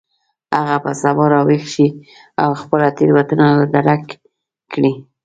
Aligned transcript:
هغه 0.57 0.77
به 0.83 0.91
سبا 1.01 1.25
راویښ 1.33 1.63
شي 1.73 1.87
او 2.43 2.49
خپله 2.61 2.87
تیروتنه 2.97 3.47
به 3.59 3.65
درک 3.85 4.05
کړي 4.71 4.91